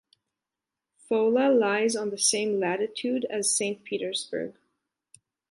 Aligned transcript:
Foula 1.07 1.53
lies 1.55 1.95
on 1.95 2.09
the 2.09 2.17
same 2.17 2.59
latitude 2.59 3.23
as 3.29 3.53
Saint 3.55 3.83
Petersburg. 3.83 4.55